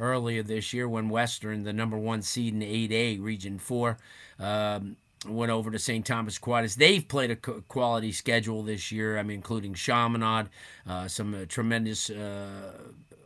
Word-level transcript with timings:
earlier 0.00 0.42
this 0.42 0.72
year 0.72 0.88
when 0.88 1.08
Western, 1.08 1.64
the 1.64 1.72
number 1.72 1.96
one 1.96 2.22
seed 2.22 2.54
in 2.54 2.60
8A, 2.60 3.22
Region 3.22 3.58
4, 3.58 3.96
um, 4.38 4.96
went 5.26 5.50
over 5.50 5.70
to 5.70 5.78
St. 5.78 6.04
Thomas 6.04 6.36
Aquinas. 6.36 6.76
They've 6.76 7.06
played 7.06 7.30
a 7.30 7.36
quality 7.36 8.12
schedule 8.12 8.62
this 8.62 8.92
year, 8.92 9.18
I 9.18 9.22
mean, 9.22 9.36
including 9.36 9.74
Chaminade, 9.74 10.48
uh, 10.86 11.08
some 11.08 11.34
uh, 11.34 11.44
tremendous 11.48 12.10
uh, 12.10 12.72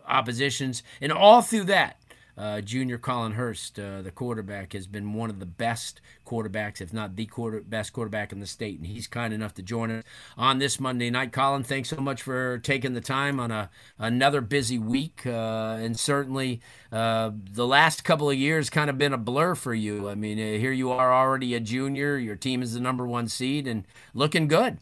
oppositions. 0.06 0.82
And 1.00 1.12
all 1.12 1.42
through 1.42 1.64
that, 1.64 1.97
uh, 2.38 2.60
junior 2.60 2.98
Colin 2.98 3.32
Hurst, 3.32 3.78
uh, 3.80 4.00
the 4.00 4.12
quarterback, 4.12 4.72
has 4.72 4.86
been 4.86 5.12
one 5.12 5.28
of 5.28 5.40
the 5.40 5.46
best 5.46 6.00
quarterbacks, 6.24 6.80
if 6.80 6.92
not 6.92 7.16
the 7.16 7.26
quarter, 7.26 7.60
best 7.60 7.92
quarterback 7.92 8.30
in 8.30 8.38
the 8.38 8.46
state. 8.46 8.78
And 8.78 8.86
he's 8.86 9.08
kind 9.08 9.34
enough 9.34 9.54
to 9.54 9.62
join 9.62 9.90
us 9.90 10.04
on 10.36 10.58
this 10.58 10.78
Monday 10.78 11.10
night. 11.10 11.32
Colin, 11.32 11.64
thanks 11.64 11.88
so 11.88 11.96
much 11.96 12.22
for 12.22 12.58
taking 12.58 12.94
the 12.94 13.00
time 13.00 13.40
on 13.40 13.50
a 13.50 13.70
another 13.98 14.40
busy 14.40 14.78
week. 14.78 15.22
Uh, 15.26 15.78
and 15.80 15.98
certainly 15.98 16.60
uh, 16.92 17.32
the 17.34 17.66
last 17.66 18.04
couple 18.04 18.30
of 18.30 18.36
years 18.36 18.70
kind 18.70 18.88
of 18.88 18.96
been 18.96 19.12
a 19.12 19.18
blur 19.18 19.56
for 19.56 19.74
you. 19.74 20.08
I 20.08 20.14
mean, 20.14 20.38
uh, 20.38 20.58
here 20.58 20.72
you 20.72 20.92
are 20.92 21.12
already 21.12 21.54
a 21.54 21.60
junior. 21.60 22.16
Your 22.16 22.36
team 22.36 22.62
is 22.62 22.74
the 22.74 22.80
number 22.80 23.04
one 23.04 23.26
seed 23.26 23.66
and 23.66 23.84
looking 24.14 24.46
good. 24.46 24.78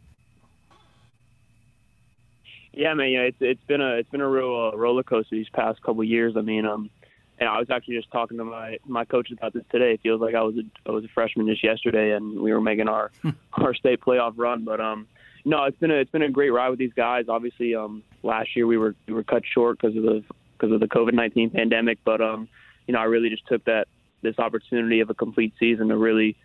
Yeah, 2.77 2.93
man. 2.93 3.09
It's 3.09 3.39
it's 3.41 3.65
been 3.67 3.81
a 3.81 3.95
it's 3.95 4.11
been 4.11 4.21
a 4.21 4.29
real 4.29 4.71
uh, 4.75 4.77
roller 4.77 5.03
coaster 5.03 5.35
these 5.35 5.49
past 5.49 5.81
couple 5.81 6.03
of 6.03 6.09
years. 6.09 6.37
I 6.37 6.43
mean, 6.43 6.67
um, 6.67 6.91
and 7.39 7.49
I 7.49 7.59
was 7.59 7.69
actually 7.71 7.97
just 7.97 8.11
talking 8.11 8.39
to 8.39 8.45
my 8.45 8.79
my 8.87 9.05
coach 9.05 9.31
about 9.31 9.53
this 9.53 9.65
today. 9.71 9.93
It 9.93 10.01
feels 10.03 10.21
like 10.21 10.35
I 10.35 10.43
was 10.43 10.57
a 10.57 10.89
I 10.89 10.93
was 10.93 11.05
a 11.05 11.09
freshman 11.09 11.47
just 11.47 11.63
yesterday, 11.63 12.13
and 12.13 12.41
we 12.41 12.53
were 12.53 12.61
making 12.61 12.89
our 12.89 13.11
hmm. 13.23 13.31
our 13.53 13.75
state 13.75 14.01
playoff 14.01 14.35
run. 14.37 14.65
But 14.65 14.81
um, 14.81 15.07
no, 15.45 15.65
it's 15.65 15.79
been 15.79 15.91
a 15.91 15.97
it's 15.97 16.11
been 16.11 16.23
a 16.23 16.31
great 16.31 16.51
ride 16.51 16.71
with 16.71 16.79
these 16.79 16.95
guys. 16.95 17.27
Obviously, 17.29 17.75
um, 17.75 18.03
last 18.23 18.57
year 18.57 18.67
we 18.67 18.79
were 18.79 18.95
we 19.07 19.15
were 19.15 19.25
cut 19.25 19.43
short 19.47 19.79
because 19.81 19.97
of 19.97 20.03
the 20.03 20.25
because 20.59 20.73
of 20.73 20.81
the 20.81 20.89
COVID 20.89 21.13
nineteen 21.13 21.51
pandemic. 21.51 21.99
But 22.05 22.21
um, 22.21 22.49
you 22.87 22.95
know, 22.95 23.01
I 23.01 23.05
really 23.05 23.29
just 23.29 23.47
took 23.47 23.65
that 23.65 23.87
this 24.23 24.39
opportunity 24.39 25.01
of 25.01 25.11
a 25.11 25.15
complete 25.15 25.53
season 25.59 25.89
to 25.89 25.97
really 25.97 26.37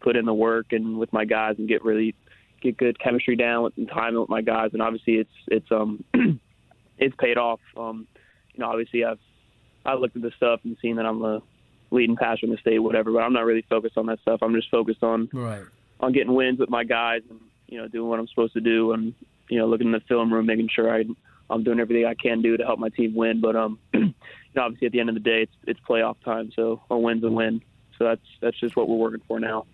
put 0.00 0.16
in 0.16 0.24
the 0.24 0.34
work 0.34 0.72
and 0.72 0.98
with 0.98 1.12
my 1.12 1.24
guys 1.24 1.56
and 1.58 1.68
get 1.68 1.84
really 1.84 2.14
get 2.60 2.76
good 2.76 2.98
chemistry 2.98 3.36
down 3.36 3.64
with 3.64 3.76
and 3.76 3.88
time 3.88 4.18
with 4.18 4.28
my 4.28 4.40
guys. 4.40 4.70
And 4.72 4.80
obviously, 4.80 5.16
it's 5.16 5.30
it's 5.48 5.70
um 5.70 6.04
it's 6.98 7.14
paid 7.16 7.36
off. 7.36 7.60
Um, 7.76 8.06
you 8.54 8.60
know, 8.60 8.70
obviously 8.70 9.04
I've 9.04 9.20
I 9.88 9.94
looked 9.94 10.16
at 10.16 10.22
the 10.22 10.32
stuff 10.36 10.60
and 10.64 10.76
seen 10.82 10.96
that 10.96 11.06
I'm 11.06 11.20
the 11.20 11.40
leading 11.90 12.16
passer 12.16 12.44
in 12.44 12.50
the 12.50 12.58
state, 12.58 12.78
whatever. 12.78 13.10
But 13.10 13.20
I'm 13.20 13.32
not 13.32 13.46
really 13.46 13.64
focused 13.68 13.96
on 13.96 14.06
that 14.06 14.20
stuff. 14.20 14.40
I'm 14.42 14.54
just 14.54 14.70
focused 14.70 15.02
on 15.02 15.30
right. 15.32 15.64
on 16.00 16.12
getting 16.12 16.34
wins 16.34 16.58
with 16.58 16.68
my 16.68 16.84
guys 16.84 17.22
and 17.30 17.40
you 17.66 17.78
know 17.78 17.88
doing 17.88 18.08
what 18.08 18.18
I'm 18.18 18.28
supposed 18.28 18.52
to 18.52 18.60
do 18.60 18.92
and 18.92 19.14
you 19.48 19.58
know 19.58 19.66
looking 19.66 19.86
in 19.86 19.92
the 19.92 20.00
film 20.00 20.32
room, 20.32 20.44
making 20.44 20.68
sure 20.68 20.94
I 20.94 21.04
I'm 21.48 21.64
doing 21.64 21.80
everything 21.80 22.04
I 22.04 22.14
can 22.14 22.42
do 22.42 22.58
to 22.58 22.64
help 22.64 22.78
my 22.78 22.90
team 22.90 23.14
win. 23.14 23.40
But 23.40 23.56
um, 23.56 23.78
you 23.94 24.14
know, 24.54 24.62
obviously 24.62 24.86
at 24.86 24.92
the 24.92 25.00
end 25.00 25.08
of 25.08 25.14
the 25.14 25.20
day, 25.20 25.42
it's 25.42 25.56
it's 25.66 25.80
playoff 25.88 26.16
time, 26.22 26.52
so 26.54 26.82
a 26.90 26.98
win's 26.98 27.24
a 27.24 27.30
win. 27.30 27.62
So 27.96 28.04
that's 28.04 28.20
that's 28.42 28.60
just 28.60 28.76
what 28.76 28.88
we're 28.88 28.96
working 28.96 29.22
for 29.26 29.40
now. 29.40 29.64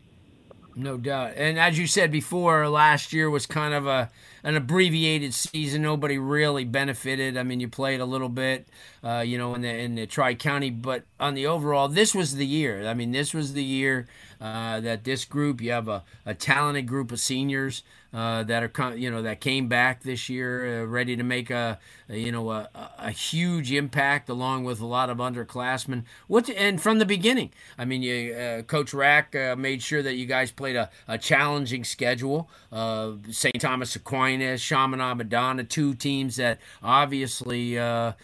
No 0.76 0.96
doubt. 0.96 1.34
And 1.36 1.58
as 1.58 1.78
you 1.78 1.86
said 1.86 2.10
before, 2.10 2.68
last 2.68 3.12
year 3.12 3.30
was 3.30 3.46
kind 3.46 3.74
of 3.74 3.86
a 3.86 4.10
an 4.42 4.56
abbreviated 4.56 5.32
season. 5.32 5.82
Nobody 5.82 6.18
really 6.18 6.64
benefited. 6.64 7.36
I 7.36 7.44
mean, 7.44 7.60
you 7.60 7.68
played 7.68 8.00
a 8.00 8.04
little 8.04 8.28
bit, 8.28 8.68
uh, 9.02 9.20
you 9.24 9.38
know, 9.38 9.54
in 9.54 9.62
the 9.62 9.68
in 9.68 9.94
the 9.94 10.06
Tri 10.06 10.34
County, 10.34 10.70
but 10.70 11.04
on 11.20 11.34
the 11.34 11.46
overall, 11.46 11.88
this 11.88 12.14
was 12.14 12.34
the 12.34 12.46
year. 12.46 12.86
I 12.86 12.94
mean, 12.94 13.12
this 13.12 13.32
was 13.32 13.52
the 13.52 13.62
year 13.62 14.08
uh, 14.40 14.80
that 14.80 15.04
this 15.04 15.24
group, 15.24 15.60
you 15.60 15.70
have 15.70 15.88
a, 15.88 16.02
a 16.26 16.34
talented 16.34 16.86
group 16.86 17.12
of 17.12 17.20
seniors 17.20 17.82
uh, 18.14 18.44
that 18.44 18.62
are, 18.62 18.96
you 18.96 19.10
know, 19.10 19.22
that 19.22 19.40
came 19.40 19.66
back 19.66 20.04
this 20.04 20.28
year, 20.28 20.82
uh, 20.82 20.86
ready 20.86 21.16
to 21.16 21.24
make 21.24 21.50
a, 21.50 21.80
a 22.08 22.16
you 22.16 22.30
know, 22.30 22.48
a, 22.52 22.68
a, 22.96 23.10
huge 23.10 23.72
impact 23.72 24.28
along 24.28 24.62
with 24.62 24.80
a 24.80 24.86
lot 24.86 25.10
of 25.10 25.18
underclassmen. 25.18 26.04
What 26.28 26.48
and 26.48 26.80
from 26.80 27.00
the 27.00 27.06
beginning, 27.06 27.50
I 27.76 27.84
mean, 27.84 28.02
you, 28.02 28.32
uh, 28.32 28.62
Coach 28.62 28.94
Rack 28.94 29.34
uh, 29.34 29.56
made 29.56 29.82
sure 29.82 30.00
that 30.00 30.14
you 30.14 30.26
guys 30.26 30.52
played 30.52 30.76
a, 30.76 30.90
a 31.08 31.18
challenging 31.18 31.82
schedule. 31.82 32.48
St. 32.72 33.60
Thomas 33.60 33.96
Aquinas, 33.96 34.62
Chaminade 34.62 35.16
Madonna, 35.16 35.64
two 35.64 35.94
teams 35.94 36.36
that 36.36 36.60
obviously 36.84 37.76
are 37.78 38.14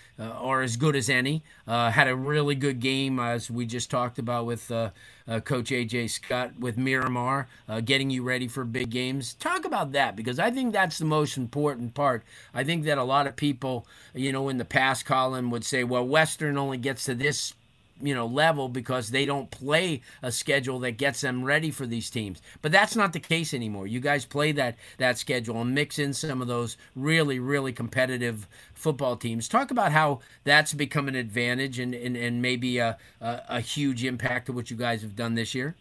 as 0.62 0.76
good 0.76 0.94
as 0.94 1.10
any. 1.10 1.42
had 1.66 2.06
a 2.06 2.14
really 2.14 2.54
good 2.54 2.78
game 2.78 3.18
as 3.18 3.50
we 3.50 3.66
just 3.66 3.90
talked 3.90 4.20
about 4.20 4.46
with 4.46 4.70
uh, 4.70 4.90
Coach 5.38 5.70
AJ 5.70 6.10
Scott 6.10 6.58
with 6.58 6.76
Miramar, 6.76 7.46
uh, 7.68 7.80
getting 7.80 8.10
you 8.10 8.24
ready 8.24 8.48
for 8.48 8.64
big 8.64 8.90
games. 8.90 9.34
Talk 9.34 9.64
about 9.64 9.92
that 9.92 10.16
because 10.16 10.40
I 10.40 10.50
think 10.50 10.72
that's 10.72 10.98
the 10.98 11.04
most 11.04 11.36
important 11.36 11.94
part. 11.94 12.24
I 12.52 12.64
think 12.64 12.84
that 12.86 12.98
a 12.98 13.04
lot 13.04 13.28
of 13.28 13.36
people, 13.36 13.86
you 14.12 14.32
know, 14.32 14.48
in 14.48 14.58
the 14.58 14.64
past, 14.64 15.06
Colin 15.06 15.50
would 15.50 15.64
say, 15.64 15.84
well, 15.84 16.04
Western 16.04 16.58
only 16.58 16.78
gets 16.78 17.04
to 17.04 17.14
this 17.14 17.54
you 18.00 18.14
know 18.14 18.26
level 18.26 18.68
because 18.68 19.10
they 19.10 19.24
don't 19.24 19.50
play 19.50 20.02
a 20.22 20.32
schedule 20.32 20.78
that 20.80 20.92
gets 20.92 21.20
them 21.20 21.44
ready 21.44 21.70
for 21.70 21.86
these 21.86 22.10
teams. 22.10 22.40
But 22.62 22.72
that's 22.72 22.96
not 22.96 23.12
the 23.12 23.20
case 23.20 23.54
anymore. 23.54 23.86
You 23.86 24.00
guys 24.00 24.24
play 24.24 24.52
that 24.52 24.76
that 24.98 25.18
schedule 25.18 25.60
and 25.60 25.74
mix 25.74 25.98
in 25.98 26.12
some 26.12 26.42
of 26.42 26.48
those 26.48 26.76
really 26.94 27.38
really 27.38 27.72
competitive 27.72 28.46
football 28.74 29.16
teams. 29.16 29.48
Talk 29.48 29.70
about 29.70 29.92
how 29.92 30.20
that's 30.44 30.72
become 30.72 31.08
an 31.08 31.14
advantage 31.14 31.78
and 31.78 31.94
and, 31.94 32.16
and 32.16 32.42
maybe 32.42 32.78
a, 32.78 32.98
a, 33.20 33.42
a 33.48 33.60
huge 33.60 34.04
impact 34.04 34.48
of 34.48 34.54
what 34.54 34.70
you 34.70 34.76
guys 34.76 35.02
have 35.02 35.16
done 35.16 35.34
this 35.34 35.54
year. 35.54 35.76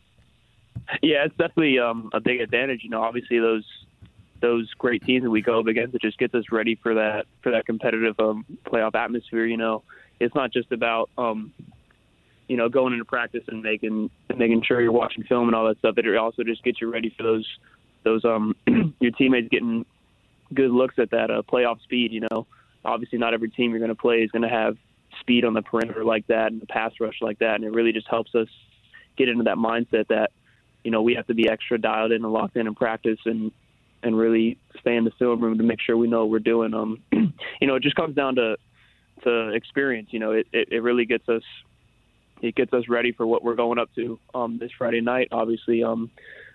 Yeah, 1.02 1.25
it's 1.25 1.35
definitely 1.35 1.79
um, 1.79 2.09
a 2.13 2.19
big 2.19 2.41
advantage. 2.41 2.84
You 2.84 2.90
know, 2.90 3.02
obviously 3.02 3.40
those 3.40 3.66
those 4.41 4.72
great 4.78 5.03
teams 5.03 5.24
that 5.24 5.29
we 5.29 5.41
go 5.41 5.59
up 5.59 5.68
against, 5.68 5.96
it 5.96 6.02
just 6.02 6.18
gets 6.18 6.34
us 6.34 6.46
ready 6.52 6.75
for 6.75 6.96
that 6.96 7.25
for 7.41 7.52
that 7.52 7.66
competitive 7.66 8.19
um, 8.19 8.46
playoff 8.66 8.96
atmosphere. 8.96 9.46
You 9.46 9.58
know, 9.58 9.84
it's 10.19 10.35
not 10.35 10.52
just 10.52 10.72
about 10.72 11.09
um, 11.18 11.53
you 12.49 12.57
know, 12.57 12.67
going 12.67 12.91
into 12.93 13.05
practice 13.05 13.43
and 13.47 13.61
making 13.61 14.09
making 14.35 14.63
sure 14.63 14.81
you're 14.81 14.91
watching 14.91 15.23
film 15.23 15.47
and 15.47 15.55
all 15.55 15.67
that 15.67 15.77
stuff. 15.77 15.97
It 15.97 16.17
also 16.17 16.43
just 16.43 16.63
gets 16.63 16.81
you 16.81 16.91
ready 16.91 17.13
for 17.15 17.23
those 17.23 17.47
those 18.03 18.25
um 18.25 18.55
your 18.99 19.11
teammates 19.11 19.47
getting 19.49 19.85
good 20.53 20.71
looks 20.71 20.95
at 20.97 21.11
that 21.11 21.29
uh, 21.29 21.43
playoff 21.43 21.81
speed. 21.83 22.11
You 22.11 22.27
know, 22.29 22.47
obviously 22.83 23.19
not 23.19 23.35
every 23.35 23.51
team 23.51 23.69
you're 23.69 23.79
going 23.79 23.89
to 23.89 23.95
play 23.95 24.23
is 24.23 24.31
going 24.31 24.41
to 24.41 24.49
have 24.49 24.77
speed 25.21 25.45
on 25.45 25.53
the 25.53 25.61
perimeter 25.61 26.03
like 26.03 26.25
that 26.27 26.51
and 26.51 26.59
the 26.59 26.65
pass 26.65 26.91
rush 26.99 27.21
like 27.21 27.39
that, 27.39 27.55
and 27.55 27.63
it 27.63 27.71
really 27.71 27.93
just 27.93 28.07
helps 28.07 28.33
us 28.33 28.47
get 29.16 29.29
into 29.29 29.43
that 29.43 29.57
mindset 29.57 30.07
that 30.07 30.31
you 30.83 30.89
know 30.89 31.03
we 31.03 31.13
have 31.13 31.27
to 31.27 31.35
be 31.35 31.47
extra 31.47 31.77
dialed 31.77 32.11
in 32.11 32.23
and 32.23 32.33
locked 32.33 32.57
in 32.57 32.66
in 32.66 32.73
practice 32.73 33.19
and 33.25 33.51
and 34.01 34.17
really 34.17 34.57
stay 34.79 34.95
in 34.95 35.03
the 35.03 35.11
film 35.19 35.39
room 35.39 35.57
to 35.59 35.63
make 35.63 35.81
sure 35.81 35.95
we 35.95 36.07
know 36.07 36.21
what 36.21 36.31
we're 36.31 36.39
doing. 36.39 36.73
Um, 36.73 37.03
you 37.11 37.67
know, 37.67 37.75
it 37.75 37.84
just 37.84 37.95
comes 37.95 38.16
down 38.16 38.35
to 38.37 38.57
to 39.23 39.49
experience. 39.49 40.09
You 40.11 40.19
know, 40.19 40.31
it, 40.31 40.47
it, 40.52 40.69
it 40.72 40.79
really 40.79 41.05
gets 41.05 41.29
us 41.29 41.43
it 42.41 42.56
gets 42.56 42.74
us 42.74 42.88
ready 42.88 43.12
for 43.12 43.26
what 43.26 43.44
we're 43.44 43.56
going 43.56 43.80
up 43.80 43.94
to 43.96 44.20
um, 44.34 44.58
this 44.58 44.72
Friday 44.78 45.02
night, 45.02 45.30
obviously. 45.32 45.84
Um, 45.84 46.12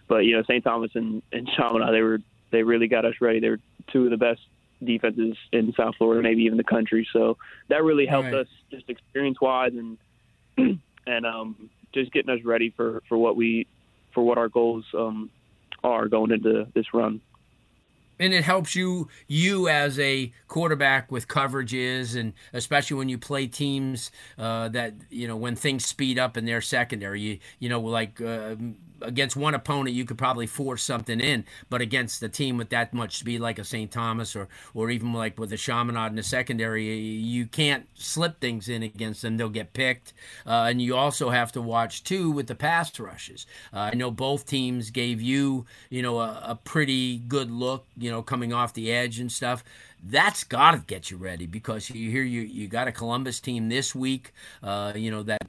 but 0.09 0.19
you 0.19 0.37
know, 0.37 0.43
St. 0.43 0.63
Thomas 0.63 0.91
and, 0.95 1.23
and 1.33 1.49
Chaminade, 1.49 1.93
they 1.95 2.03
were 2.03 2.19
they 2.51 2.63
really 2.63 2.89
got 2.89 3.05
us 3.05 3.15
ready. 3.21 3.41
They're 3.41 3.59
two 3.93 4.05
of 4.05 4.11
the 4.11 4.17
best 4.17 4.41
defenses 4.83 5.37
in 5.53 5.73
South 5.77 5.97
Florida, 5.97 6.23
maybe 6.23 6.43
even 6.43 6.59
the 6.59 6.65
country. 6.65 7.07
So 7.13 7.37
that 7.69 7.83
really 7.83 8.07
helped 8.07 8.27
right. 8.27 8.41
us 8.41 8.49
just 8.71 8.89
experience 8.89 9.41
wise 9.41 9.73
and 9.73 9.99
and 11.07 11.27
um, 11.27 11.71
just 11.93 12.13
getting 12.13 12.31
us 12.31 12.45
ready 12.45 12.71
for, 12.71 13.03
for 13.09 13.19
what 13.19 13.37
we 13.37 13.67
for 14.13 14.23
what 14.23 14.39
our 14.39 14.49
goals 14.49 14.85
um, 14.97 15.31
are 15.83 16.09
going 16.09 16.31
into 16.31 16.67
this 16.75 16.95
run 16.95 17.21
and 18.19 18.32
it 18.32 18.44
helps 18.44 18.75
you 18.75 19.08
you 19.26 19.69
as 19.69 19.99
a 19.99 20.32
quarterback 20.49 21.11
with 21.11 21.28
coverages 21.28 22.19
and 22.19 22.32
especially 22.52 22.96
when 22.96 23.08
you 23.08 23.19
play 23.19 23.46
teams 23.46 24.11
uh, 24.38 24.69
that 24.69 24.94
you 25.11 25.26
know 25.26 25.37
when 25.37 25.56
things 25.56 25.84
speed 25.84 26.19
up 26.19 26.37
in 26.37 26.44
their 26.44 26.61
secondary 26.61 27.20
you 27.20 27.38
you 27.58 27.69
know 27.69 27.81
like 27.81 28.20
uh, 28.20 28.55
against 29.05 29.37
one 29.37 29.55
opponent 29.55 29.94
you 29.94 30.05
could 30.05 30.19
probably 30.19 30.46
force 30.46 30.82
something 30.82 31.20
in, 31.20 31.44
but 31.70 31.81
against 31.81 32.22
a 32.22 32.28
team 32.28 32.56
with 32.56 32.70
that 32.70 32.93
much 32.93 33.19
speed 33.19 33.40
like 33.40 33.58
a 33.58 33.64
St. 33.64 33.90
Thomas 33.90 34.34
or 34.34 34.49
or 34.72 34.90
even 34.90 35.12
like 35.12 35.38
with 35.38 35.52
a 35.52 35.56
Chaminade 35.56 36.11
in 36.11 36.16
the 36.16 36.22
secondary, 36.22 36.96
you 36.96 37.46
can't 37.46 37.87
slip 37.94 38.40
things 38.40 38.69
in 38.69 38.82
against 38.82 39.22
them. 39.22 39.37
They'll 39.37 39.49
get 39.49 39.72
picked, 39.72 40.12
uh, 40.46 40.66
and 40.69 40.81
you 40.81 40.96
also 40.96 41.31
have 41.31 41.52
to 41.52 41.61
watch 41.61 42.05
too 42.05 42.31
with 42.31 42.46
the 42.46 42.55
pass 42.55 42.99
rushes. 42.99 43.46
Uh, 43.72 43.90
I 43.93 43.94
know 43.94 44.11
both 44.11 44.46
teams 44.46 44.90
gave 44.90 45.20
you 45.20 45.66
you 45.90 46.02
know 46.02 46.19
a, 46.20 46.40
a 46.44 46.55
pretty 46.56 47.19
good 47.19 47.50
look, 47.50 47.87
you 48.05 48.11
know, 48.11 48.23
coming 48.23 48.53
off 48.53 48.75
the 48.75 48.93
edge 48.93 49.19
and 49.19 49.33
stuff 49.33 49.65
that's 50.05 50.45
got 50.45 50.73
to 50.73 50.79
get 50.79 51.11
you 51.11 51.17
ready 51.17 51.47
because 51.47 51.89
you 51.89 52.11
hear 52.11 52.23
you 52.23 52.43
you 52.43 52.69
got 52.69 52.87
a 52.87 52.93
Columbus 52.93 53.41
team 53.41 53.71
this 53.71 53.95
week, 53.95 54.33
uh, 54.62 54.93
you 54.95 55.11
know 55.11 55.23
that 55.23 55.41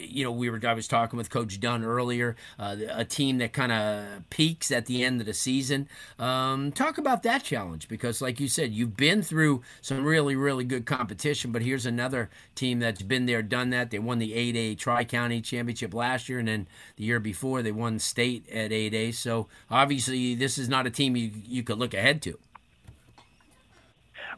you 0.00 0.24
know, 0.24 0.30
we 0.30 0.50
were 0.50 0.60
I 0.64 0.74
was 0.74 0.88
talking 0.88 1.16
with 1.16 1.30
Coach 1.30 1.60
Dunn 1.60 1.84
earlier, 1.84 2.36
uh, 2.58 2.76
a 2.90 3.04
team 3.04 3.38
that 3.38 3.52
kind 3.52 3.72
of 3.72 4.28
peaks 4.30 4.70
at 4.70 4.86
the 4.86 5.04
end 5.04 5.20
of 5.20 5.26
the 5.26 5.34
season. 5.34 5.88
Um, 6.18 6.72
talk 6.72 6.98
about 6.98 7.22
that 7.24 7.42
challenge 7.44 7.88
because, 7.88 8.20
like 8.20 8.40
you 8.40 8.48
said, 8.48 8.72
you've 8.72 8.96
been 8.96 9.22
through 9.22 9.62
some 9.80 10.04
really 10.04 10.36
really 10.36 10.64
good 10.64 10.86
competition, 10.86 11.52
but 11.52 11.62
here's 11.62 11.86
another 11.86 12.30
team 12.54 12.78
that's 12.78 13.02
been 13.02 13.26
there, 13.26 13.42
done 13.42 13.70
that. 13.70 13.90
They 13.90 13.98
won 13.98 14.18
the 14.18 14.32
8A 14.32 14.78
Tri 14.78 15.04
County 15.04 15.40
Championship 15.40 15.94
last 15.94 16.28
year, 16.28 16.38
and 16.38 16.48
then 16.48 16.66
the 16.96 17.04
year 17.04 17.20
before 17.20 17.62
they 17.62 17.72
won 17.72 17.98
state 17.98 18.48
at 18.50 18.70
8A. 18.70 19.14
So 19.14 19.48
obviously, 19.70 20.34
this 20.34 20.58
is 20.58 20.68
not 20.68 20.86
a 20.86 20.90
team 20.90 21.16
you 21.16 21.30
you 21.44 21.62
could 21.62 21.78
look 21.78 21.94
ahead 21.94 22.22
to. 22.22 22.38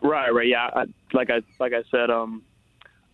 Right, 0.00 0.34
right, 0.34 0.48
yeah. 0.48 0.68
I, 0.74 0.84
like 1.12 1.30
I 1.30 1.42
like 1.60 1.72
I 1.72 1.82
said, 1.90 2.10
um, 2.10 2.42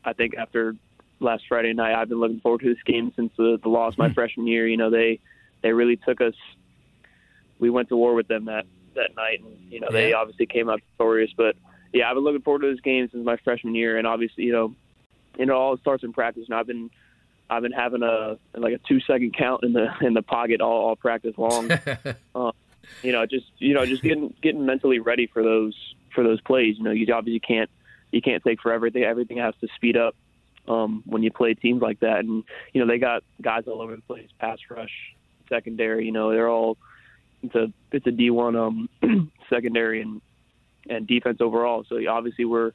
I 0.04 0.14
think 0.14 0.36
after 0.36 0.74
last 1.20 1.44
Friday 1.48 1.72
night. 1.72 1.94
I've 1.94 2.08
been 2.08 2.20
looking 2.20 2.40
forward 2.40 2.60
to 2.60 2.74
this 2.74 2.82
game 2.84 3.12
since 3.16 3.32
the, 3.36 3.58
the 3.62 3.68
loss 3.68 3.96
my 3.98 4.08
hmm. 4.08 4.14
freshman 4.14 4.46
year. 4.46 4.66
You 4.66 4.76
know, 4.76 4.90
they 4.90 5.20
they 5.62 5.72
really 5.72 5.96
took 5.96 6.20
us. 6.20 6.34
We 7.58 7.70
went 7.70 7.88
to 7.88 7.96
war 7.96 8.14
with 8.14 8.28
them 8.28 8.46
that 8.46 8.66
that 8.94 9.16
night, 9.16 9.40
and 9.42 9.72
you 9.72 9.80
know 9.80 9.88
yeah. 9.90 9.96
they 9.96 10.12
obviously 10.12 10.46
came 10.46 10.68
out 10.68 10.80
victorious. 10.90 11.30
But 11.36 11.56
yeah, 11.92 12.08
I've 12.08 12.14
been 12.14 12.24
looking 12.24 12.42
forward 12.42 12.62
to 12.62 12.70
this 12.70 12.80
game 12.80 13.08
since 13.10 13.24
my 13.24 13.36
freshman 13.38 13.74
year, 13.74 13.98
and 13.98 14.06
obviously, 14.06 14.44
you 14.44 14.52
know, 14.52 14.74
it 15.38 15.50
all 15.50 15.76
starts 15.78 16.04
in 16.04 16.12
practice. 16.12 16.44
And 16.48 16.54
I've 16.54 16.66
been 16.66 16.90
I've 17.50 17.62
been 17.62 17.72
having 17.72 18.02
a 18.02 18.38
like 18.54 18.74
a 18.74 18.78
two 18.78 19.00
second 19.00 19.36
count 19.36 19.64
in 19.64 19.72
the 19.72 19.88
in 20.00 20.14
the 20.14 20.22
pocket 20.22 20.60
all, 20.60 20.88
all 20.88 20.96
practice 20.96 21.36
long. 21.36 21.70
uh, 22.34 22.52
you 23.02 23.12
know, 23.12 23.26
just 23.26 23.46
you 23.58 23.74
know, 23.74 23.86
just 23.86 24.02
getting 24.02 24.34
getting 24.42 24.66
mentally 24.66 24.98
ready 24.98 25.26
for 25.26 25.42
those 25.42 25.74
for 26.14 26.22
those 26.22 26.40
plays. 26.42 26.76
You 26.78 26.84
know, 26.84 26.90
you 26.90 27.12
obviously 27.12 27.40
can't 27.40 27.70
you 28.12 28.20
can't 28.22 28.42
take 28.42 28.60
forever. 28.60 28.88
Everything 28.94 29.38
has 29.38 29.54
to 29.60 29.68
speed 29.76 29.96
up 29.96 30.14
um, 30.68 31.02
when 31.06 31.22
you 31.22 31.30
play 31.30 31.54
teams 31.54 31.82
like 31.82 32.00
that. 32.00 32.20
And 32.20 32.44
you 32.72 32.80
know 32.80 32.86
they 32.86 32.98
got 32.98 33.22
guys 33.40 33.64
all 33.66 33.80
over 33.80 33.96
the 33.96 34.02
place, 34.02 34.28
pass 34.38 34.58
rush, 34.70 34.92
secondary. 35.48 36.06
You 36.06 36.12
know 36.12 36.30
they're 36.30 36.48
all 36.48 36.76
it's 37.42 37.54
a 37.54 37.72
it's 37.92 38.06
a 38.06 38.10
D1 38.10 38.56
um, 38.56 39.30
secondary 39.50 40.02
and 40.02 40.20
and 40.88 41.06
defense 41.06 41.38
overall. 41.40 41.84
So 41.88 41.98
obviously 42.08 42.44
we're 42.44 42.72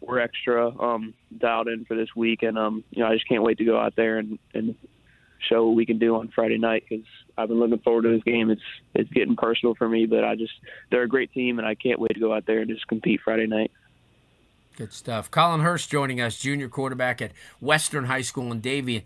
we're 0.00 0.18
extra 0.18 0.68
um, 0.80 1.14
dialed 1.36 1.68
in 1.68 1.84
for 1.84 1.96
this 1.96 2.08
week, 2.16 2.42
and 2.42 2.58
um, 2.58 2.84
you 2.90 3.02
know 3.02 3.08
I 3.08 3.14
just 3.14 3.28
can't 3.28 3.42
wait 3.42 3.58
to 3.58 3.64
go 3.64 3.78
out 3.78 3.96
there 3.96 4.18
and 4.18 4.38
and 4.54 4.74
show 5.48 5.66
what 5.66 5.76
we 5.76 5.86
can 5.86 5.98
do 5.98 6.16
on 6.16 6.28
Friday 6.34 6.58
night 6.58 6.84
because 6.88 7.04
I've 7.36 7.48
been 7.48 7.58
looking 7.58 7.78
forward 7.78 8.02
to 8.02 8.10
this 8.10 8.22
game. 8.22 8.50
It's 8.50 8.62
it's 8.94 9.10
getting 9.10 9.36
personal 9.36 9.74
for 9.74 9.88
me, 9.88 10.06
but 10.06 10.24
I 10.24 10.36
just 10.36 10.52
they're 10.90 11.02
a 11.02 11.08
great 11.08 11.32
team, 11.32 11.58
and 11.58 11.66
I 11.66 11.74
can't 11.74 12.00
wait 12.00 12.14
to 12.14 12.20
go 12.20 12.32
out 12.32 12.46
there 12.46 12.60
and 12.60 12.70
just 12.70 12.86
compete 12.86 13.20
Friday 13.24 13.46
night. 13.46 13.70
Good 14.80 14.94
stuff. 14.94 15.30
Colin 15.30 15.60
Hurst 15.60 15.90
joining 15.90 16.22
us, 16.22 16.38
junior 16.38 16.66
quarterback 16.66 17.20
at 17.20 17.32
Western 17.60 18.06
High 18.06 18.22
School 18.22 18.50
in 18.50 18.60
Davie. 18.60 19.04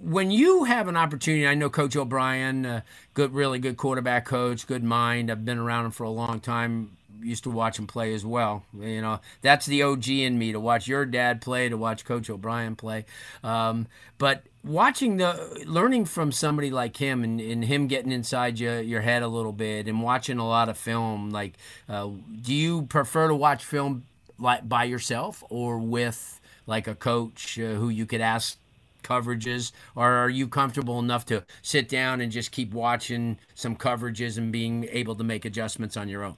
When 0.00 0.30
you 0.30 0.62
have 0.62 0.86
an 0.86 0.96
opportunity, 0.96 1.48
I 1.48 1.56
know 1.56 1.68
Coach 1.68 1.96
O'Brien, 1.96 2.64
uh, 2.64 2.80
good, 3.14 3.34
really 3.34 3.58
good 3.58 3.76
quarterback 3.76 4.24
coach, 4.24 4.68
good 4.68 4.84
mind. 4.84 5.28
I've 5.28 5.44
been 5.44 5.58
around 5.58 5.86
him 5.86 5.90
for 5.90 6.04
a 6.04 6.10
long 6.10 6.38
time. 6.38 6.96
Used 7.20 7.42
to 7.42 7.50
watch 7.50 7.76
him 7.76 7.88
play 7.88 8.14
as 8.14 8.24
well. 8.24 8.62
You 8.72 9.02
know, 9.02 9.18
that's 9.42 9.66
the 9.66 9.82
OG 9.82 10.08
in 10.10 10.38
me 10.38 10.52
to 10.52 10.60
watch 10.60 10.86
your 10.86 11.04
dad 11.04 11.40
play, 11.40 11.68
to 11.68 11.76
watch 11.76 12.04
Coach 12.04 12.30
O'Brien 12.30 12.76
play. 12.76 13.04
Um, 13.42 13.88
but 14.16 14.44
watching 14.62 15.16
the 15.16 15.64
learning 15.66 16.04
from 16.04 16.30
somebody 16.30 16.70
like 16.70 16.98
him 16.98 17.24
and, 17.24 17.40
and 17.40 17.64
him 17.64 17.88
getting 17.88 18.12
inside 18.12 18.60
your, 18.60 18.80
your 18.80 19.00
head 19.00 19.24
a 19.24 19.28
little 19.28 19.52
bit 19.52 19.88
and 19.88 20.02
watching 20.02 20.38
a 20.38 20.46
lot 20.46 20.68
of 20.68 20.76
film 20.76 21.30
like 21.30 21.54
uh, 21.88 22.08
do 22.42 22.54
you 22.54 22.82
prefer 22.82 23.26
to 23.26 23.34
watch 23.34 23.64
film 23.64 24.04
like 24.40 24.68
by 24.68 24.84
yourself 24.84 25.44
or 25.48 25.78
with 25.78 26.40
like 26.66 26.86
a 26.86 26.94
coach 26.94 27.58
uh, 27.58 27.74
who 27.74 27.88
you 27.88 28.06
could 28.06 28.20
ask 28.20 28.58
coverages? 29.02 29.72
Or 29.94 30.10
are 30.10 30.30
you 30.30 30.48
comfortable 30.48 30.98
enough 30.98 31.24
to 31.26 31.44
sit 31.62 31.88
down 31.88 32.20
and 32.20 32.30
just 32.30 32.52
keep 32.52 32.72
watching 32.72 33.38
some 33.54 33.76
coverages 33.76 34.38
and 34.38 34.52
being 34.52 34.86
able 34.90 35.14
to 35.16 35.24
make 35.24 35.44
adjustments 35.44 35.96
on 35.96 36.08
your 36.08 36.24
own? 36.24 36.36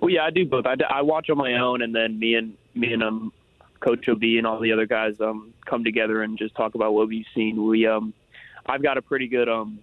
Well 0.00 0.10
yeah 0.10 0.24
i 0.24 0.30
do 0.30 0.44
both. 0.44 0.66
I, 0.66 0.76
I 0.88 1.02
watch 1.02 1.30
on 1.30 1.38
my 1.38 1.54
own 1.54 1.82
and 1.82 1.94
then 1.94 2.18
me 2.18 2.34
and 2.34 2.54
me 2.74 2.92
and 2.92 3.02
um 3.02 3.32
coach 3.80 4.08
ob 4.08 4.22
and 4.22 4.46
all 4.46 4.60
the 4.60 4.72
other 4.72 4.86
guys 4.86 5.20
um 5.20 5.54
come 5.64 5.84
together 5.84 6.22
and 6.22 6.36
just 6.36 6.54
talk 6.54 6.74
about 6.74 6.92
what 6.94 7.08
we've 7.08 7.26
seen. 7.34 7.66
We 7.66 7.86
um 7.86 8.12
i've 8.66 8.82
got 8.82 8.98
a 8.98 9.02
pretty 9.02 9.28
good 9.28 9.48
um 9.48 9.80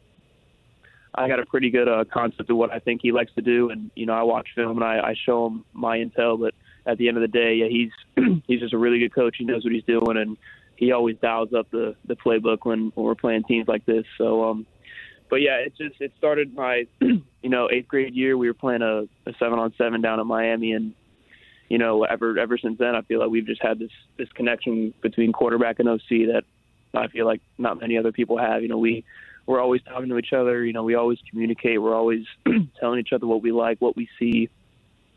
I 1.17 1.27
got 1.27 1.39
a 1.39 1.45
pretty 1.45 1.69
good 1.69 1.87
uh, 1.87 2.03
concept 2.11 2.49
of 2.49 2.57
what 2.57 2.71
I 2.71 2.79
think 2.79 3.01
he 3.01 3.13
likes 3.13 3.31
to 3.35 3.41
do, 3.41 3.69
and 3.69 3.89
you 3.95 4.05
know 4.05 4.13
I 4.13 4.23
watch 4.23 4.49
film 4.53 4.77
and 4.77 4.83
I, 4.83 4.99
I 4.99 5.15
show 5.25 5.47
him 5.47 5.63
my 5.73 5.97
intel. 5.97 6.39
But 6.39 6.53
at 6.85 6.97
the 6.97 7.07
end 7.07 7.17
of 7.17 7.21
the 7.21 7.27
day, 7.27 7.55
yeah, 7.55 7.67
he's 7.67 7.91
he's 8.47 8.59
just 8.59 8.73
a 8.73 8.77
really 8.77 8.99
good 8.99 9.13
coach. 9.13 9.35
He 9.37 9.45
knows 9.45 9.63
what 9.63 9.73
he's 9.73 9.83
doing, 9.83 10.17
and 10.17 10.37
he 10.75 10.91
always 10.91 11.17
dials 11.21 11.53
up 11.53 11.69
the 11.71 11.95
the 12.05 12.15
playbook 12.15 12.59
when, 12.63 12.91
when 12.95 13.05
we're 13.05 13.15
playing 13.15 13.43
teams 13.43 13.67
like 13.67 13.85
this. 13.85 14.05
So, 14.17 14.43
um, 14.43 14.65
but 15.29 15.37
yeah, 15.37 15.57
it 15.57 15.73
just 15.77 15.99
it 15.99 16.13
started 16.17 16.53
my 16.53 16.87
you 17.01 17.23
know 17.43 17.69
eighth 17.71 17.87
grade 17.87 18.13
year. 18.13 18.37
We 18.37 18.47
were 18.47 18.53
playing 18.53 18.81
a, 18.81 19.03
a 19.29 19.33
seven 19.39 19.59
on 19.59 19.73
seven 19.77 20.01
down 20.01 20.19
in 20.19 20.27
Miami, 20.27 20.73
and 20.73 20.93
you 21.69 21.77
know 21.77 22.03
ever 22.03 22.37
ever 22.37 22.57
since 22.57 22.77
then, 22.77 22.95
I 22.95 23.01
feel 23.01 23.19
like 23.19 23.29
we've 23.29 23.47
just 23.47 23.61
had 23.61 23.79
this 23.79 23.91
this 24.17 24.29
connection 24.33 24.93
between 25.01 25.31
quarterback 25.31 25.79
and 25.79 25.89
OC 25.89 26.09
that 26.09 26.43
I 26.93 27.07
feel 27.07 27.25
like 27.25 27.41
not 27.57 27.79
many 27.79 27.97
other 27.97 28.11
people 28.11 28.37
have. 28.37 28.61
You 28.61 28.67
know, 28.67 28.77
we 28.77 29.03
we're 29.45 29.61
always 29.61 29.81
talking 29.83 30.09
to 30.09 30.17
each 30.17 30.33
other. 30.33 30.63
You 30.63 30.73
know, 30.73 30.83
we 30.83 30.95
always 30.95 31.19
communicate. 31.29 31.81
We're 31.81 31.95
always 31.95 32.25
telling 32.79 32.99
each 32.99 33.13
other 33.13 33.27
what 33.27 33.41
we 33.41 33.51
like, 33.51 33.79
what 33.79 33.95
we 33.95 34.07
see 34.19 34.49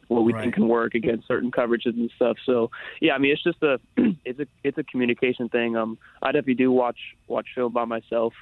what 0.08 0.24
we 0.24 0.32
right. 0.32 0.42
think 0.42 0.54
can 0.54 0.68
work 0.68 0.94
against 0.94 1.28
certain 1.28 1.50
coverages 1.50 1.96
and 1.96 2.10
stuff. 2.16 2.36
So 2.44 2.70
yeah, 3.00 3.14
I 3.14 3.18
mean 3.18 3.32
it's 3.32 3.42
just 3.42 3.62
a 3.62 3.78
it's 4.24 4.40
a 4.40 4.46
it's 4.64 4.78
a 4.78 4.84
communication 4.84 5.48
thing. 5.48 5.76
Um, 5.76 5.98
I 6.22 6.28
definitely 6.28 6.54
do 6.54 6.72
watch 6.72 6.98
watch 7.26 7.46
film 7.54 7.72
by 7.72 7.84
myself, 7.84 8.32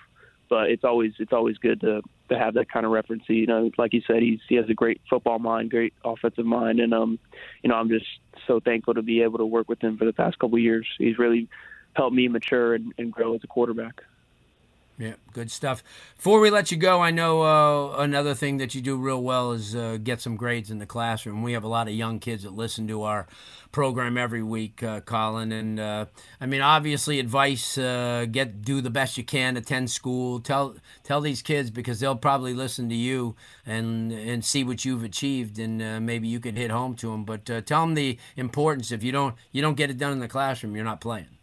but 0.48 0.70
it's 0.70 0.84
always 0.84 1.12
it's 1.18 1.32
always 1.32 1.58
good 1.58 1.80
to 1.82 2.02
to 2.28 2.38
have 2.38 2.54
that 2.54 2.70
kind 2.70 2.86
of 2.86 2.92
reference. 2.92 3.24
You 3.28 3.46
know, 3.46 3.70
like 3.78 3.92
you 3.92 4.02
said, 4.06 4.22
he's 4.22 4.40
he 4.48 4.54
has 4.56 4.68
a 4.70 4.74
great 4.74 5.00
football 5.10 5.38
mind, 5.38 5.70
great 5.70 5.94
offensive 6.04 6.46
mind, 6.46 6.80
and 6.80 6.94
um, 6.94 7.18
you 7.62 7.68
know 7.68 7.76
I'm 7.76 7.88
just 7.88 8.06
so 8.46 8.60
thankful 8.60 8.94
to 8.94 9.02
be 9.02 9.22
able 9.22 9.38
to 9.38 9.46
work 9.46 9.68
with 9.68 9.80
him 9.80 9.98
for 9.98 10.04
the 10.04 10.12
past 10.12 10.38
couple 10.38 10.56
of 10.56 10.62
years. 10.62 10.86
He's 10.98 11.18
really 11.18 11.48
helped 11.94 12.14
me 12.14 12.28
mature 12.28 12.74
and, 12.74 12.92
and 12.98 13.12
grow 13.12 13.34
as 13.34 13.40
a 13.42 13.46
quarterback. 13.46 14.02
Yeah, 14.98 15.14
good 15.34 15.50
stuff. 15.50 15.84
Before 16.16 16.40
we 16.40 16.48
let 16.48 16.70
you 16.70 16.78
go, 16.78 17.02
I 17.02 17.10
know 17.10 17.42
uh, 17.42 17.96
another 17.98 18.32
thing 18.32 18.56
that 18.58 18.74
you 18.74 18.80
do 18.80 18.96
real 18.96 19.22
well 19.22 19.52
is 19.52 19.76
uh, 19.76 19.98
get 20.02 20.22
some 20.22 20.36
grades 20.36 20.70
in 20.70 20.78
the 20.78 20.86
classroom. 20.86 21.42
We 21.42 21.52
have 21.52 21.64
a 21.64 21.68
lot 21.68 21.86
of 21.86 21.92
young 21.92 22.18
kids 22.18 22.44
that 22.44 22.54
listen 22.54 22.88
to 22.88 23.02
our 23.02 23.26
program 23.72 24.16
every 24.16 24.42
week, 24.42 24.82
uh, 24.82 25.00
Colin. 25.00 25.52
And 25.52 25.78
uh, 25.78 26.06
I 26.40 26.46
mean, 26.46 26.62
obviously, 26.62 27.20
advice: 27.20 27.76
uh, 27.76 28.24
get 28.30 28.62
do 28.62 28.80
the 28.80 28.88
best 28.88 29.18
you 29.18 29.24
can, 29.24 29.58
attend 29.58 29.90
school, 29.90 30.40
tell 30.40 30.76
tell 31.04 31.20
these 31.20 31.42
kids 31.42 31.70
because 31.70 32.00
they'll 32.00 32.16
probably 32.16 32.54
listen 32.54 32.88
to 32.88 32.94
you 32.94 33.36
and 33.66 34.12
and 34.12 34.42
see 34.42 34.64
what 34.64 34.86
you've 34.86 35.04
achieved, 35.04 35.58
and 35.58 35.82
uh, 35.82 36.00
maybe 36.00 36.26
you 36.26 36.40
can 36.40 36.56
hit 36.56 36.70
home 36.70 36.94
to 36.96 37.10
them. 37.10 37.26
But 37.26 37.44
tell 37.44 37.82
them 37.82 37.92
the 37.92 38.16
importance. 38.38 38.90
If 38.90 39.04
you 39.04 39.12
don't 39.12 39.34
you 39.52 39.60
don't 39.60 39.76
get 39.76 39.90
it 39.90 39.98
done 39.98 40.12
in 40.12 40.20
the 40.20 40.28
classroom, 40.28 40.74
you're 40.74 40.86
not 40.86 41.02
playing. 41.02 41.36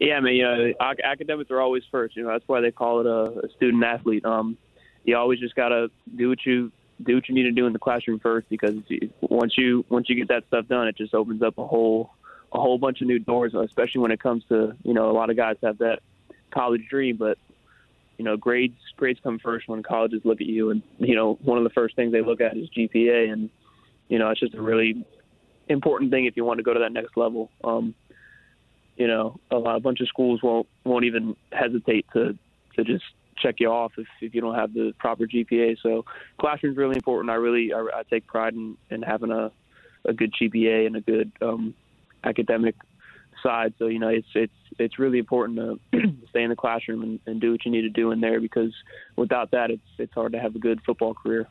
Yeah, 0.00 0.14
I 0.14 0.20
mean, 0.20 0.36
you 0.36 0.42
know, 0.42 0.72
academics 1.02 1.50
are 1.50 1.60
always 1.60 1.82
first. 1.90 2.16
You 2.16 2.24
know, 2.24 2.30
that's 2.30 2.46
why 2.46 2.60
they 2.60 2.70
call 2.70 3.00
it 3.00 3.06
a, 3.06 3.46
a 3.46 3.50
student 3.56 3.82
athlete. 3.84 4.24
Um, 4.24 4.56
you 5.04 5.16
always 5.16 5.40
just 5.40 5.54
gotta 5.54 5.90
do 6.16 6.28
what 6.28 6.44
you 6.44 6.70
do 7.02 7.16
what 7.16 7.28
you 7.28 7.34
need 7.34 7.44
to 7.44 7.52
do 7.52 7.66
in 7.66 7.72
the 7.72 7.78
classroom 7.78 8.20
first, 8.20 8.48
because 8.48 8.76
once 9.20 9.54
you 9.56 9.84
once 9.88 10.08
you 10.08 10.14
get 10.14 10.28
that 10.28 10.46
stuff 10.46 10.68
done, 10.68 10.88
it 10.88 10.96
just 10.96 11.14
opens 11.14 11.42
up 11.42 11.58
a 11.58 11.66
whole 11.66 12.10
a 12.52 12.60
whole 12.60 12.78
bunch 12.78 13.00
of 13.00 13.06
new 13.06 13.18
doors. 13.18 13.54
Especially 13.54 14.00
when 14.00 14.10
it 14.10 14.20
comes 14.20 14.44
to 14.48 14.76
you 14.84 14.94
know, 14.94 15.10
a 15.10 15.12
lot 15.12 15.30
of 15.30 15.36
guys 15.36 15.56
have 15.62 15.78
that 15.78 16.00
college 16.50 16.86
dream, 16.88 17.16
but 17.16 17.38
you 18.18 18.24
know, 18.24 18.36
grades 18.36 18.78
grades 18.96 19.20
come 19.22 19.38
first 19.38 19.68
when 19.68 19.82
colleges 19.82 20.20
look 20.24 20.40
at 20.40 20.46
you, 20.46 20.70
and 20.70 20.82
you 20.98 21.14
know, 21.14 21.38
one 21.42 21.58
of 21.58 21.64
the 21.64 21.70
first 21.70 21.96
things 21.96 22.12
they 22.12 22.22
look 22.22 22.40
at 22.40 22.56
is 22.56 22.68
GPA, 22.70 23.32
and 23.32 23.50
you 24.08 24.18
know, 24.18 24.30
it's 24.30 24.40
just 24.40 24.54
a 24.54 24.62
really 24.62 25.04
important 25.68 26.10
thing 26.10 26.26
if 26.26 26.36
you 26.36 26.44
want 26.44 26.58
to 26.58 26.62
go 26.62 26.74
to 26.74 26.80
that 26.80 26.92
next 26.92 27.16
level. 27.16 27.50
Um, 27.64 27.94
you 28.96 29.06
know, 29.06 29.38
a, 29.50 29.56
lot, 29.56 29.76
a 29.76 29.80
bunch 29.80 30.00
of 30.00 30.08
schools 30.08 30.42
won't 30.42 30.66
won't 30.84 31.04
even 31.04 31.36
hesitate 31.52 32.06
to 32.12 32.36
to 32.76 32.84
just 32.84 33.04
check 33.36 33.56
you 33.58 33.68
off 33.68 33.92
if, 33.98 34.06
if 34.20 34.34
you 34.34 34.40
don't 34.40 34.54
have 34.54 34.72
the 34.72 34.94
proper 34.98 35.26
GPA. 35.26 35.76
So 35.82 36.04
classroom's 36.38 36.76
really 36.76 36.96
important. 36.96 37.30
I 37.30 37.34
really 37.34 37.72
I, 37.72 37.80
I 37.80 38.02
take 38.08 38.26
pride 38.26 38.54
in, 38.54 38.76
in 38.90 39.02
having 39.02 39.30
a 39.30 39.50
a 40.04 40.12
good 40.12 40.32
GPA 40.32 40.86
and 40.86 40.96
a 40.96 41.00
good 41.00 41.32
um, 41.40 41.74
academic 42.24 42.74
side. 43.42 43.74
So 43.78 43.86
you 43.86 43.98
know, 43.98 44.08
it's 44.08 44.28
it's 44.34 44.52
it's 44.78 44.98
really 44.98 45.18
important 45.18 45.58
to 45.92 46.00
stay 46.30 46.42
in 46.42 46.50
the 46.50 46.56
classroom 46.56 47.02
and, 47.02 47.20
and 47.26 47.40
do 47.40 47.52
what 47.52 47.64
you 47.64 47.70
need 47.70 47.82
to 47.82 47.90
do 47.90 48.10
in 48.10 48.20
there 48.20 48.40
because 48.40 48.72
without 49.16 49.50
that, 49.52 49.70
it's 49.70 49.82
it's 49.98 50.14
hard 50.14 50.32
to 50.32 50.40
have 50.40 50.54
a 50.54 50.58
good 50.58 50.80
football 50.84 51.14
career. 51.14 51.48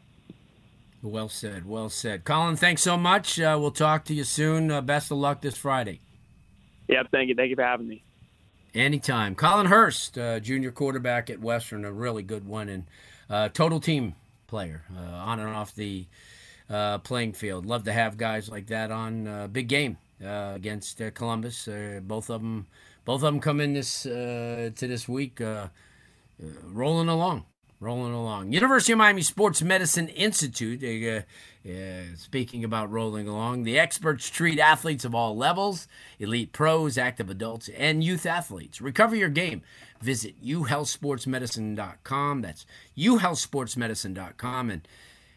Well 1.04 1.30
said. 1.30 1.68
Well 1.68 1.90
said. 1.90 2.26
Colin, 2.26 2.56
thanks 2.56 2.84
so 2.84 2.96
much. 2.96 3.40
Uh, 3.40 3.58
we'll 3.60 3.72
talk 3.72 4.06
to 4.06 4.14
you 4.14 4.24
soon. 4.24 4.70
Uh, 4.70 4.82
best 4.82 5.10
of 5.10 5.18
luck 5.18 5.42
this 5.42 5.58
Friday. 5.58 6.00
Yep. 6.92 7.08
Thank 7.12 7.30
you. 7.30 7.36
Thank 7.36 7.50
you 7.50 7.56
for 7.56 7.64
having 7.64 7.88
me. 7.88 8.04
Anytime. 8.74 9.36
Colin 9.36 9.66
Hurst, 9.66 10.18
uh, 10.18 10.40
junior 10.40 10.72
quarterback 10.72 11.30
at 11.30 11.40
Western, 11.40 11.84
a 11.84 11.92
really 11.92 12.24
good 12.24 12.46
one 12.46 12.70
and 12.70 12.84
uh, 13.30 13.50
total 13.50 13.80
team 13.80 14.16
player 14.48 14.84
uh, 14.96 15.02
on 15.02 15.40
and 15.40 15.50
off 15.50 15.74
the 15.74 16.06
uh, 16.70 17.00
playing 17.00 17.34
field. 17.34 17.66
Love 17.66 17.86
to 17.86 17.94
have 17.94 18.18
guys 18.18 18.50
like 18.50 18.68
that 18.68 18.92
on. 18.92 19.50
big 19.52 19.68
game 19.68 19.98
against 20.22 21.02
Columbus. 21.14 21.68
both 22.02 22.30
of 22.30 22.42
them, 22.42 22.68
both 23.04 23.16
of 23.16 23.22
them 23.34 23.40
come 23.40 23.60
in 23.60 23.74
this 23.74 24.04
to 24.04 24.72
this 24.76 25.08
week 25.08 25.42
rolling 26.64 27.10
along 27.10 27.46
rolling 27.82 28.14
along. 28.14 28.54
University 28.54 28.94
of 28.94 29.00
Miami 29.00 29.24
Sports 29.24 29.62
Medicine 29.62 30.08
Institute, 30.10 30.84
uh, 30.84 31.24
uh, 31.70 32.04
speaking 32.16 32.64
about 32.64 32.92
rolling 32.92 33.28
along, 33.28 33.64
the 33.64 33.78
experts 33.78 34.30
treat 34.30 34.60
athletes 34.60 35.04
of 35.04 35.16
all 35.16 35.36
levels, 35.36 35.88
elite 36.20 36.54
pros, 36.54 36.98
active 36.98 37.30
adults, 37.30 37.70
and 37.70 38.04
youth 38.04 38.26
athletes. 38.26 38.80
Recover 38.80 39.16
your 39.16 39.30
game. 39.30 39.64
Visit 40.00 40.42
uhealthsportsmedicine.com. 40.46 42.42
That's 42.42 42.66
uhealthsportsmedicine.com. 42.98 44.70
And 44.70 44.88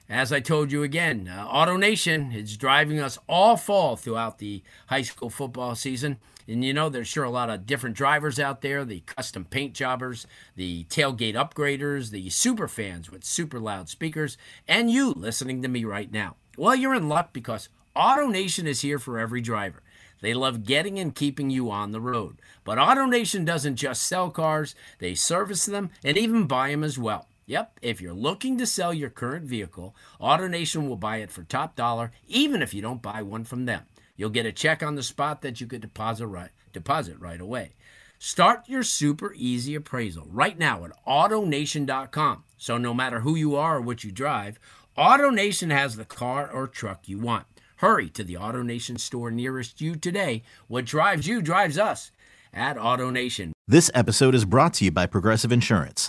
as 0.09 0.33
I 0.33 0.41
told 0.41 0.71
you 0.71 0.83
again, 0.83 1.31
uh, 1.33 1.49
AutoNation 1.49 2.35
is 2.35 2.57
driving 2.57 3.01
us 3.01 3.19
all 3.29 3.57
fall 3.57 3.97
throughout 3.97 4.39
the 4.39 4.63
high 4.89 5.03
school 5.03 5.31
football 5.31 5.75
season. 5.75 6.19
And 6.47 6.63
you 6.63 6.75
know, 6.75 6.91
there's 6.91 7.09
sure 7.09 7.25
a 7.25 7.31
lot 7.31 7.49
of 7.49 7.65
different 7.65 7.97
drivers 7.97 8.39
out 8.39 8.61
there 8.61 8.85
the 8.85 9.01
custom 9.01 9.47
paint 9.47 9.73
jobbers, 9.73 10.27
the 10.57 10.85
tailgate 10.85 11.35
upgraders, 11.35 12.11
the 12.11 12.29
super 12.29 12.69
fans 12.69 13.11
with 13.11 13.25
super 13.25 13.59
loud 13.59 13.89
speakers, 13.89 14.37
and 14.69 14.91
you 14.91 15.13
listening 15.13 15.63
to 15.63 15.69
me 15.69 15.85
right 15.85 16.13
now. 16.13 16.37
Well, 16.59 16.75
you're 16.75 16.95
in 16.95 17.09
luck 17.09 17.33
because 17.33 17.71
AutoNation 17.97 18.67
is 18.67 18.83
here 18.83 18.99
for 18.99 19.19
every 19.19 19.41
driver. 19.41 19.83
They 20.21 20.35
love 20.35 20.65
getting 20.65 20.99
and 20.99 21.15
keeping 21.15 21.51
you 21.51 21.71
on 21.71 21.93
the 21.93 22.01
road. 22.01 22.41
But 22.63 22.79
AutoNation 22.79 23.45
doesn't 23.45 23.77
just 23.77 24.03
sell 24.03 24.31
cars, 24.31 24.75
they 24.99 25.15
service 25.15 25.65
them 25.65 25.91
and 26.05 26.19
even 26.19 26.47
buy 26.47 26.71
them 26.71 26.85
as 26.85 26.99
well. 26.99 27.27
Yep, 27.47 27.81
if 27.83 28.01
you're 28.01 28.15
looking 28.15 28.57
to 28.59 28.67
sell 28.67 28.95
your 28.95 29.11
current 29.11 29.45
vehicle, 29.45 29.95
AutoNation 30.21 30.89
will 30.89 30.97
buy 30.97 31.19
it 31.19 31.31
for 31.31 31.43
top 31.43 31.77
dollar, 31.77 32.11
even 32.27 32.63
if 32.63 32.73
you 32.73 32.81
don't 32.81 33.03
buy 33.03 33.23
one 33.23 33.45
from 33.45 33.67
them. 33.67 33.83
You'll 34.17 34.31
get 34.31 34.47
a 34.47 34.53
check 34.53 34.83
on 34.83 34.95
the 34.95 35.03
spot 35.03 35.43
that 35.43 35.61
you 35.61 35.67
could 35.67 35.83
deposit 35.83 36.27
right, 36.27 36.51
deposit 36.73 37.19
right 37.19 37.41
away. 37.41 37.75
Start 38.19 38.69
your 38.69 38.83
super 38.83 39.35
easy 39.37 39.75
appraisal 39.75 40.27
right 40.31 40.59
now 40.59 40.85
at 40.85 40.93
AutoNation.com. 41.07 42.45
So 42.57 42.79
no 42.79 42.95
matter 42.95 43.21
who 43.21 43.35
you 43.35 43.57
are 43.57 43.77
or 43.77 43.81
what 43.83 44.05
you 44.05 44.13
drive, 44.13 44.59
AutoNation 44.97 45.71
has 45.71 45.97
the 45.97 46.05
car 46.07 46.51
or 46.51 46.67
truck 46.67 47.09
you 47.09 47.19
want. 47.19 47.47
Hurry 47.79 48.09
to 48.11 48.25
the 48.25 48.35
AutoNation 48.35 48.99
store 48.99 49.31
nearest 49.31 49.83
you 49.83 49.97
today. 49.97 50.43
What 50.69 50.87
drives 50.87 51.27
you 51.27 51.43
drives 51.43 51.77
us 51.77 52.13
at 52.55 52.77
AutoNation. 52.77 53.53
This 53.67 53.91
episode 53.93 54.35
is 54.35 54.45
brought 54.45 54.75
to 54.75 54.85
you 54.85 54.91
by 54.91 55.07
Progressive 55.07 55.53
Insurance. 55.53 56.09